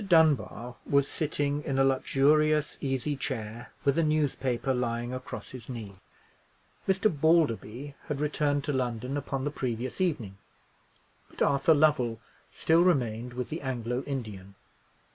[0.03, 5.97] Dunbar was sitting in a luxurious easy chair, with a newspaper lying across his knee.
[6.87, 7.07] Mr.
[7.07, 10.39] Balderby had returned to London upon the previous evening,
[11.29, 12.19] but Arthur Lovell
[12.51, 14.55] still remained with the Anglo Indian.